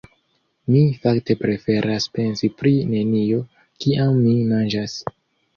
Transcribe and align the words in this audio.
Mi 0.75 0.79
fakte 1.03 1.35
preferas 1.41 2.07
pensi 2.15 2.49
pri 2.63 2.71
nenio, 2.95 3.43
kiam 3.85 4.19
mi 4.25 4.33
manĝas. 4.55 4.99